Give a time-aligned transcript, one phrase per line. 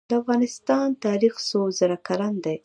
[0.09, 2.57] د افغانستان تاریخ څو زره کلن دی؟